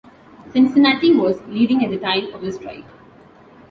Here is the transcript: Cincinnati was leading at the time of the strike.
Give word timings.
Cincinnati 0.51 1.13
was 1.13 1.45
leading 1.45 1.85
at 1.85 1.91
the 1.91 1.99
time 1.99 2.33
of 2.33 2.41
the 2.41 2.51
strike. 2.51 2.85